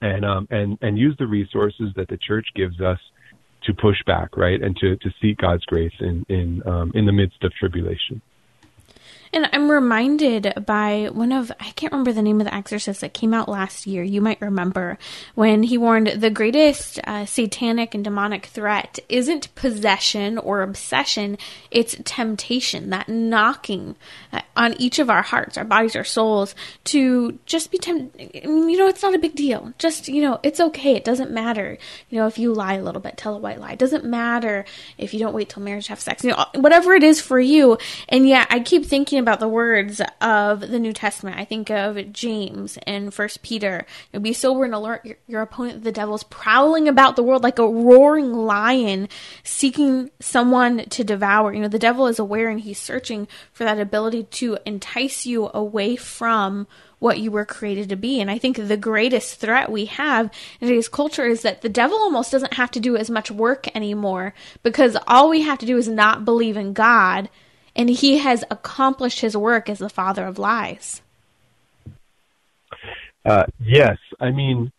and 0.00 0.24
um, 0.24 0.48
and 0.50 0.76
and 0.82 0.98
use 0.98 1.14
the 1.18 1.26
resources 1.26 1.92
that 1.94 2.08
the 2.08 2.18
church 2.18 2.48
gives 2.56 2.80
us 2.80 2.98
to 3.64 3.74
push 3.74 4.02
back, 4.06 4.36
right, 4.36 4.60
and 4.62 4.76
to, 4.76 4.96
to 4.96 5.10
seek 5.20 5.38
God's 5.38 5.64
grace 5.64 5.92
in 6.00 6.24
in 6.28 6.62
um, 6.66 6.92
in 6.94 7.06
the 7.06 7.12
midst 7.12 7.42
of 7.44 7.52
tribulation. 7.52 8.20
And 9.34 9.48
I'm 9.50 9.70
reminded 9.70 10.52
by 10.66 11.08
one 11.10 11.32
of, 11.32 11.50
I 11.58 11.70
can't 11.70 11.90
remember 11.90 12.12
the 12.12 12.20
name 12.20 12.38
of 12.40 12.44
the 12.44 12.54
exorcist 12.54 13.00
that 13.00 13.14
came 13.14 13.32
out 13.32 13.48
last 13.48 13.86
year. 13.86 14.02
You 14.02 14.20
might 14.20 14.40
remember 14.42 14.98
when 15.34 15.62
he 15.62 15.78
warned 15.78 16.08
the 16.08 16.28
greatest 16.28 17.00
uh, 17.04 17.24
satanic 17.24 17.94
and 17.94 18.04
demonic 18.04 18.44
threat 18.44 18.98
isn't 19.08 19.54
possession 19.54 20.36
or 20.36 20.60
obsession, 20.60 21.38
it's 21.70 21.96
temptation, 22.04 22.90
that 22.90 23.08
knocking 23.08 23.96
uh, 24.34 24.42
on 24.54 24.74
each 24.74 24.98
of 24.98 25.08
our 25.08 25.22
hearts, 25.22 25.56
our 25.56 25.64
bodies, 25.64 25.96
our 25.96 26.04
souls 26.04 26.54
to 26.84 27.38
just 27.46 27.70
be 27.70 27.78
tempted. 27.78 28.42
I 28.44 28.46
mean, 28.46 28.68
you 28.68 28.76
know, 28.76 28.86
it's 28.86 29.02
not 29.02 29.14
a 29.14 29.18
big 29.18 29.34
deal. 29.34 29.72
Just, 29.78 30.08
you 30.08 30.20
know, 30.20 30.40
it's 30.42 30.60
okay. 30.60 30.94
It 30.94 31.04
doesn't 31.04 31.30
matter. 31.30 31.78
You 32.10 32.18
know, 32.18 32.26
if 32.26 32.38
you 32.38 32.52
lie 32.52 32.74
a 32.74 32.82
little 32.82 33.00
bit, 33.00 33.16
tell 33.16 33.34
a 33.34 33.38
white 33.38 33.60
lie. 33.60 33.72
It 33.72 33.78
doesn't 33.78 34.04
matter 34.04 34.66
if 34.98 35.14
you 35.14 35.20
don't 35.20 35.32
wait 35.32 35.48
till 35.48 35.62
marriage 35.62 35.86
to 35.86 35.92
have 35.92 36.00
sex. 36.00 36.22
You 36.22 36.32
know, 36.32 36.44
whatever 36.56 36.92
it 36.92 37.02
is 37.02 37.18
for 37.18 37.40
you. 37.40 37.78
And 38.10 38.28
yeah, 38.28 38.44
I 38.50 38.60
keep 38.60 38.84
thinking 38.84 39.21
about 39.22 39.40
the 39.40 39.48
words 39.48 40.02
of 40.20 40.60
the 40.60 40.78
New 40.78 40.92
Testament, 40.92 41.38
I 41.38 41.44
think 41.44 41.70
of 41.70 42.12
James 42.12 42.78
and 42.86 43.14
First 43.14 43.42
Peter. 43.42 43.86
You'll 44.12 44.22
be 44.22 44.32
sober 44.32 44.64
and 44.64 44.74
alert. 44.74 45.06
Your, 45.06 45.16
your 45.26 45.42
opponent, 45.42 45.84
the 45.84 45.92
devil, 45.92 46.14
is 46.14 46.24
prowling 46.24 46.88
about 46.88 47.16
the 47.16 47.22
world 47.22 47.42
like 47.42 47.58
a 47.58 47.66
roaring 47.66 48.32
lion, 48.32 49.08
seeking 49.44 50.10
someone 50.20 50.84
to 50.86 51.04
devour. 51.04 51.54
You 51.54 51.60
know, 51.60 51.68
the 51.68 51.78
devil 51.78 52.06
is 52.06 52.18
aware 52.18 52.50
and 52.50 52.60
he's 52.60 52.78
searching 52.78 53.28
for 53.52 53.64
that 53.64 53.80
ability 53.80 54.24
to 54.24 54.58
entice 54.66 55.24
you 55.24 55.50
away 55.54 55.96
from 55.96 56.66
what 56.98 57.18
you 57.18 57.32
were 57.32 57.44
created 57.44 57.88
to 57.88 57.96
be. 57.96 58.20
And 58.20 58.30
I 58.30 58.38
think 58.38 58.56
the 58.56 58.76
greatest 58.76 59.40
threat 59.40 59.72
we 59.72 59.86
have 59.86 60.30
in 60.60 60.68
today's 60.68 60.88
culture 60.88 61.26
is 61.26 61.42
that 61.42 61.62
the 61.62 61.68
devil 61.68 61.98
almost 61.98 62.30
doesn't 62.30 62.54
have 62.54 62.70
to 62.70 62.80
do 62.80 62.96
as 62.96 63.10
much 63.10 63.30
work 63.30 63.66
anymore 63.74 64.34
because 64.62 64.96
all 65.08 65.28
we 65.28 65.42
have 65.42 65.58
to 65.58 65.66
do 65.66 65.76
is 65.76 65.88
not 65.88 66.24
believe 66.24 66.56
in 66.56 66.72
God 66.72 67.28
and 67.74 67.90
he 67.90 68.18
has 68.18 68.44
accomplished 68.50 69.20
his 69.20 69.36
work 69.36 69.68
as 69.68 69.78
the 69.78 69.88
father 69.88 70.26
of 70.26 70.38
lies. 70.38 71.02
Uh, 73.24 73.44
yes, 73.60 73.98
I 74.20 74.30
mean 74.30 74.72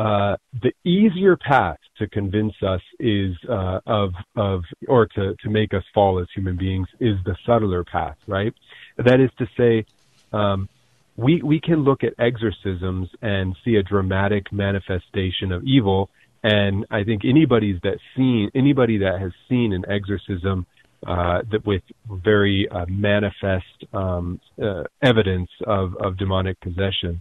uh, 0.00 0.36
the 0.62 0.72
easier 0.82 1.36
path 1.36 1.76
to 1.98 2.08
convince 2.08 2.54
us 2.62 2.80
is 2.98 3.36
uh, 3.46 3.80
of 3.86 4.14
of 4.34 4.62
or 4.88 5.06
to 5.06 5.34
to 5.42 5.50
make 5.50 5.74
us 5.74 5.84
fall 5.92 6.18
as 6.18 6.26
human 6.34 6.56
beings 6.56 6.88
is 7.00 7.18
the 7.26 7.36
subtler 7.44 7.84
path, 7.84 8.16
right? 8.26 8.54
That 8.96 9.20
is 9.20 9.30
to 9.36 9.46
say, 9.58 9.84
um, 10.32 10.70
we 11.16 11.42
we 11.42 11.60
can 11.60 11.84
look 11.84 12.02
at 12.02 12.14
exorcisms 12.18 13.10
and 13.20 13.54
see 13.62 13.76
a 13.76 13.82
dramatic 13.82 14.50
manifestation 14.50 15.52
of 15.52 15.64
evil, 15.64 16.08
and 16.42 16.86
I 16.90 17.04
think 17.04 17.26
anybody's 17.26 17.78
that 17.82 17.98
seen 18.16 18.50
anybody 18.54 18.96
that 18.98 19.20
has 19.20 19.32
seen 19.50 19.74
an 19.74 19.84
exorcism 19.86 20.66
uh, 21.06 21.40
that 21.50 21.64
with 21.64 21.82
very 22.08 22.68
uh, 22.70 22.84
manifest 22.88 23.64
um, 23.92 24.40
uh, 24.62 24.82
evidence 25.02 25.48
of, 25.66 25.96
of 25.96 26.18
demonic 26.18 26.60
possession 26.60 27.20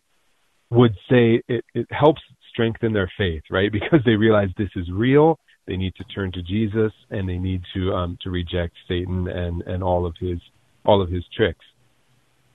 would 0.70 0.94
say 1.10 1.42
it, 1.48 1.64
it 1.74 1.88
helps 1.90 2.22
strengthen 2.52 2.94
their 2.94 3.12
faith, 3.18 3.44
right? 3.50 3.72
Because 3.80 4.02
they 4.06 4.16
realize 4.16 4.50
this 4.58 4.70
is 4.76 4.90
real. 4.92 5.40
They 5.66 5.78
need 5.78 5.94
to 5.96 6.04
turn 6.06 6.32
to 6.34 6.42
Jesus 6.42 6.92
and 7.10 7.30
they 7.30 7.38
need 7.38 7.62
to 7.74 7.94
um, 7.94 8.18
to 8.24 8.30
reject 8.30 8.74
Satan 8.88 9.28
and, 9.28 9.62
and 9.62 9.84
all 9.84 10.06
of 10.06 10.16
his 10.20 10.40
all 10.86 11.02
of 11.02 11.10
his 11.10 11.24
tricks. 11.36 11.64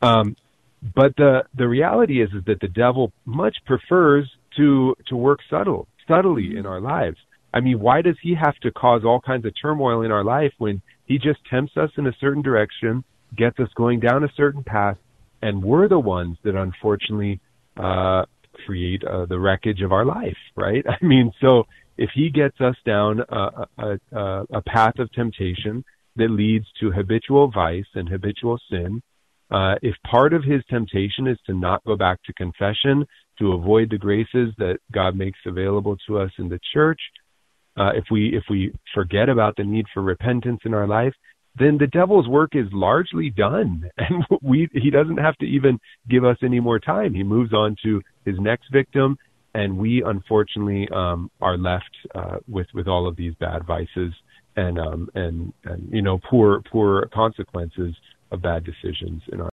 Um, 0.03 0.37
but 0.95 1.17
the 1.17 1.45
the 1.57 1.67
reality 1.67 2.23
is 2.23 2.29
is 2.31 2.45
that 2.47 2.61
the 2.61 2.69
devil 2.69 3.13
much 3.25 3.57
prefers 3.65 4.31
to 4.57 4.95
to 5.07 5.17
work 5.17 5.41
subtle 5.49 5.89
subtly 6.07 6.57
in 6.57 6.67
our 6.67 6.81
lives. 6.81 7.17
I 7.55 7.61
mean, 7.61 7.79
why 7.79 8.03
does 8.03 8.17
he 8.21 8.35
have 8.35 8.57
to 8.59 8.73
cause 8.73 9.03
all 9.05 9.21
kinds 9.21 9.47
of 9.47 9.53
turmoil 9.61 10.03
in 10.03 10.11
our 10.11 10.25
life 10.25 10.53
when 10.59 10.83
he 11.07 11.19
just 11.19 11.41
tempts 11.51 11.77
us 11.77 11.91
in 11.97 12.07
a 12.07 12.17
certain 12.21 12.43
direction, 12.43 13.05
gets 13.37 13.59
us 13.59 13.69
going 13.77 14.01
down 14.01 14.25
a 14.25 14.33
certain 14.37 14.63
path, 14.63 14.97
and 15.43 15.63
we're 15.63 15.89
the 15.89 15.99
ones 15.99 16.39
that 16.45 16.55
unfortunately 16.55 17.41
uh, 17.77 18.25
create 18.67 19.03
uh, 19.05 19.27
the 19.27 19.39
wreckage 19.39 19.83
of 19.83 19.93
our 19.93 20.05
life, 20.05 20.37
right? 20.57 20.85
I 20.89 21.05
mean, 21.05 21.33
so 21.41 21.65
if 21.97 22.11
he 22.15 22.31
gets 22.31 22.61
us 22.61 22.77
down 22.87 23.21
a, 23.29 23.67
a, 23.79 23.99
a, 24.13 24.45
a 24.55 24.63
path 24.63 24.99
of 24.99 25.13
temptation 25.13 25.85
that 26.17 26.31
leads 26.31 26.67
to 26.81 26.91
habitual 26.91 27.51
vice 27.51 27.85
and 27.95 28.09
habitual 28.09 28.59
sin, 28.71 29.03
uh, 29.51 29.75
if 29.83 29.95
part 30.11 30.33
of 30.33 30.43
his 30.43 30.63
temptation 30.71 31.27
is 31.27 31.39
to 31.47 31.55
not 31.55 31.85
go 31.85 31.97
back 31.97 32.23
to 32.25 32.33
confession, 32.33 33.05
to 33.39 33.53
avoid 33.53 33.91
the 33.91 33.99
graces 33.99 34.55
that 34.59 34.79
God 34.93 35.17
makes 35.17 35.39
available 35.47 35.97
to 36.07 36.19
us 36.19 36.31
in 36.39 36.49
the 36.49 36.61
church, 36.73 37.01
uh, 37.77 37.91
if 37.95 38.05
we 38.11 38.37
if 38.37 38.45
we 38.49 38.73
forget 38.95 39.29
about 39.29 39.57
the 39.57 39.65
need 39.65 39.87
for 39.93 40.03
repentance 40.03 40.61
in 40.65 40.75
our 40.75 40.87
life, 40.87 41.15
then 41.59 41.79
the 41.79 41.87
devil's 41.87 42.29
work 42.29 42.55
is 42.55 42.67
largely 42.73 43.31
done, 43.31 43.89
and 43.99 44.25
we 44.43 44.69
he 44.73 44.91
doesn't 44.91 45.19
have 45.19 45.37
to 45.39 45.47
even 45.47 45.79
give 46.09 46.25
us 46.25 46.37
any 46.43 46.61
more 46.61 46.79
time. 46.79 47.15
He 47.15 47.23
moves 47.23 47.53
on 47.53 47.77
to 47.85 48.03
his 48.25 48.37
next 48.39 48.71
victim, 48.73 49.17
and 49.55 49.77
we 49.77 50.03
unfortunately 50.05 50.89
um, 50.95 51.31
are 51.41 51.57
left 51.57 51.97
uh, 52.15 52.37
with 52.49 52.67
with 52.75 52.89
all 52.89 53.07
of 53.07 53.17
these 53.17 53.35
bad 53.41 53.67
vices 53.67 54.13
and 54.57 54.79
um, 54.79 55.09
and 55.15 55.53
and 55.65 55.89
you 55.93 56.03
know 56.03 56.19
poor 56.31 56.63
poor 56.71 57.09
consequences 57.13 57.95
of 58.31 58.43
bad 58.43 58.65
decisions 58.65 59.23
in 59.33 59.41
our 59.41 59.53